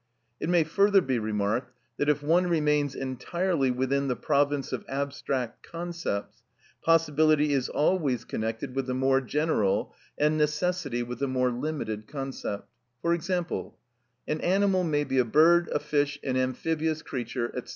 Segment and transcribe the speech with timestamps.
[0.39, 5.61] It may further be remarked that if one remains entirely within the province of abstract
[5.61, 6.41] concepts,
[6.83, 12.67] possibility is always connected with the more general, and necessity with the more limited concept;
[12.99, 13.77] for example,
[14.27, 17.69] "An animal may be a bird, a fish, an amphibious creature, &c."